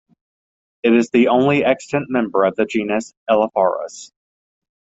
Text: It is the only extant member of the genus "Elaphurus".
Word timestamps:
It 0.81 0.95
is 0.95 1.11
the 1.11 1.27
only 1.27 1.63
extant 1.63 2.05
member 2.09 2.43
of 2.43 2.55
the 2.55 2.65
genus 2.65 3.13
"Elaphurus". 3.29 4.11